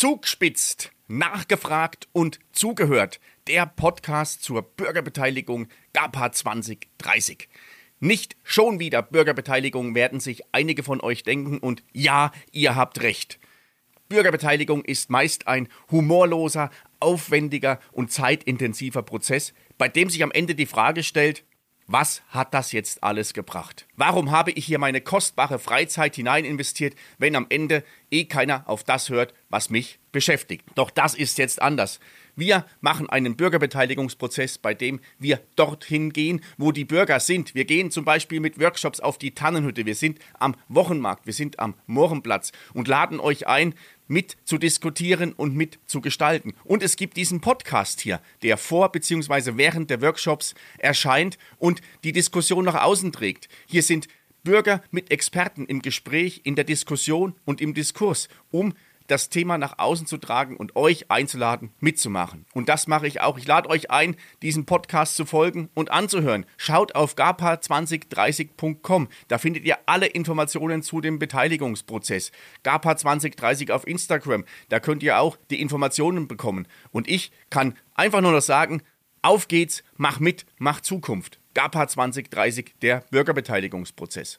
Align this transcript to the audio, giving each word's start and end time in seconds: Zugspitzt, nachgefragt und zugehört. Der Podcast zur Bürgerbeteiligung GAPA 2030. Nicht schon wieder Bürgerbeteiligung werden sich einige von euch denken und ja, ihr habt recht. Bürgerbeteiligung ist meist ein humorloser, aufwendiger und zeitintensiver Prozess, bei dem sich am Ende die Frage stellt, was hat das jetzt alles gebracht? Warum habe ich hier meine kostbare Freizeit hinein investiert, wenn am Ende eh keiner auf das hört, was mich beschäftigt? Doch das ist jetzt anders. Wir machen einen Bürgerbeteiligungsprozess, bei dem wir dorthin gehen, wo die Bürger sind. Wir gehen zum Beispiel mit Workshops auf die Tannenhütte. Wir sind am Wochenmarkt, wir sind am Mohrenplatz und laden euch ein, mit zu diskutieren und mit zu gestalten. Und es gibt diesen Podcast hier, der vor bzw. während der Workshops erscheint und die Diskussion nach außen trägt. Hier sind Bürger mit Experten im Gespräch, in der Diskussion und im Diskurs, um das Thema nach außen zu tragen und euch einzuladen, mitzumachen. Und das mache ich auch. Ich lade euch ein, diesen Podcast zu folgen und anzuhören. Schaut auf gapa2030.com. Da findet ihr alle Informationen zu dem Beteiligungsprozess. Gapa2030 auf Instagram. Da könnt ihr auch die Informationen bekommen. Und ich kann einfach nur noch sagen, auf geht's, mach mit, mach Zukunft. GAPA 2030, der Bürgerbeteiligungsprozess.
Zugspitzt, 0.00 0.92
nachgefragt 1.08 2.08
und 2.12 2.38
zugehört. 2.52 3.20
Der 3.46 3.66
Podcast 3.66 4.42
zur 4.42 4.62
Bürgerbeteiligung 4.62 5.68
GAPA 5.92 6.32
2030. 6.32 7.50
Nicht 7.98 8.34
schon 8.42 8.80
wieder 8.80 9.02
Bürgerbeteiligung 9.02 9.94
werden 9.94 10.18
sich 10.18 10.40
einige 10.52 10.84
von 10.84 11.02
euch 11.02 11.22
denken 11.22 11.58
und 11.58 11.82
ja, 11.92 12.32
ihr 12.50 12.76
habt 12.76 13.02
recht. 13.02 13.38
Bürgerbeteiligung 14.08 14.86
ist 14.86 15.10
meist 15.10 15.46
ein 15.46 15.68
humorloser, 15.90 16.70
aufwendiger 16.98 17.78
und 17.92 18.10
zeitintensiver 18.10 19.02
Prozess, 19.02 19.52
bei 19.76 19.88
dem 19.88 20.08
sich 20.08 20.22
am 20.22 20.32
Ende 20.32 20.54
die 20.54 20.64
Frage 20.64 21.02
stellt, 21.02 21.44
was 21.86 22.22
hat 22.28 22.54
das 22.54 22.72
jetzt 22.72 23.02
alles 23.02 23.34
gebracht? 23.34 23.86
Warum 23.96 24.30
habe 24.30 24.52
ich 24.52 24.64
hier 24.64 24.78
meine 24.78 25.00
kostbare 25.00 25.58
Freizeit 25.58 26.14
hinein 26.14 26.46
investiert, 26.46 26.94
wenn 27.18 27.36
am 27.36 27.46
Ende 27.50 27.84
eh 28.10 28.24
keiner 28.24 28.66
auf 28.66 28.82
das 28.84 29.10
hört, 29.10 29.34
was 29.50 29.68
mich 29.68 29.98
beschäftigt? 30.12 30.64
Doch 30.74 30.90
das 30.90 31.14
ist 31.14 31.38
jetzt 31.38 31.60
anders. 31.60 32.00
Wir 32.36 32.64
machen 32.80 33.10
einen 33.10 33.36
Bürgerbeteiligungsprozess, 33.36 34.58
bei 34.58 34.72
dem 34.72 35.00
wir 35.18 35.40
dorthin 35.56 36.12
gehen, 36.12 36.40
wo 36.56 36.72
die 36.72 36.84
Bürger 36.84 37.20
sind. 37.20 37.54
Wir 37.54 37.64
gehen 37.64 37.90
zum 37.90 38.04
Beispiel 38.04 38.40
mit 38.40 38.58
Workshops 38.58 39.00
auf 39.00 39.18
die 39.18 39.34
Tannenhütte. 39.34 39.84
Wir 39.84 39.94
sind 39.94 40.20
am 40.38 40.54
Wochenmarkt, 40.68 41.26
wir 41.26 41.34
sind 41.34 41.58
am 41.58 41.74
Mohrenplatz 41.86 42.52
und 42.72 42.88
laden 42.88 43.20
euch 43.20 43.46
ein, 43.46 43.74
mit 44.06 44.36
zu 44.44 44.58
diskutieren 44.58 45.32
und 45.32 45.54
mit 45.54 45.78
zu 45.86 46.00
gestalten. 46.00 46.54
Und 46.64 46.82
es 46.82 46.96
gibt 46.96 47.16
diesen 47.16 47.40
Podcast 47.40 48.00
hier, 48.00 48.20
der 48.42 48.56
vor 48.56 48.90
bzw. 48.90 49.52
während 49.56 49.90
der 49.90 50.00
Workshops 50.00 50.54
erscheint 50.78 51.38
und 51.58 51.80
die 52.02 52.12
Diskussion 52.12 52.64
nach 52.64 52.82
außen 52.82 53.12
trägt. 53.12 53.48
Hier 53.66 53.82
sind 53.82 54.08
Bürger 54.42 54.82
mit 54.90 55.10
Experten 55.10 55.66
im 55.66 55.82
Gespräch, 55.82 56.40
in 56.44 56.56
der 56.56 56.64
Diskussion 56.64 57.34
und 57.44 57.60
im 57.60 57.74
Diskurs, 57.74 58.28
um 58.50 58.72
das 59.10 59.28
Thema 59.28 59.58
nach 59.58 59.78
außen 59.78 60.06
zu 60.06 60.18
tragen 60.18 60.56
und 60.56 60.76
euch 60.76 61.10
einzuladen, 61.10 61.72
mitzumachen. 61.80 62.46
Und 62.54 62.68
das 62.68 62.86
mache 62.86 63.06
ich 63.06 63.20
auch. 63.20 63.38
Ich 63.38 63.46
lade 63.46 63.68
euch 63.68 63.90
ein, 63.90 64.16
diesen 64.42 64.66
Podcast 64.66 65.16
zu 65.16 65.26
folgen 65.26 65.68
und 65.74 65.90
anzuhören. 65.90 66.46
Schaut 66.56 66.94
auf 66.94 67.16
gapa2030.com. 67.16 69.08
Da 69.28 69.38
findet 69.38 69.64
ihr 69.64 69.78
alle 69.86 70.06
Informationen 70.06 70.82
zu 70.82 71.00
dem 71.00 71.18
Beteiligungsprozess. 71.18 72.30
Gapa2030 72.64 73.72
auf 73.72 73.86
Instagram. 73.86 74.44
Da 74.68 74.80
könnt 74.80 75.02
ihr 75.02 75.18
auch 75.18 75.36
die 75.50 75.60
Informationen 75.60 76.28
bekommen. 76.28 76.68
Und 76.92 77.08
ich 77.08 77.32
kann 77.50 77.74
einfach 77.94 78.20
nur 78.20 78.32
noch 78.32 78.42
sagen, 78.42 78.82
auf 79.22 79.48
geht's, 79.48 79.82
mach 79.96 80.20
mit, 80.20 80.46
mach 80.58 80.80
Zukunft. 80.80 81.40
GAPA 81.52 81.88
2030, 81.88 82.76
der 82.80 83.04
Bürgerbeteiligungsprozess. 83.10 84.28